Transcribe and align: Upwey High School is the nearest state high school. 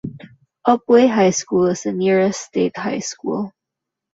Upwey 0.67 1.05
High 1.07 1.29
School 1.29 1.67
is 1.67 1.83
the 1.83 1.93
nearest 1.93 2.41
state 2.41 2.75
high 2.75 2.97
school. 3.01 3.53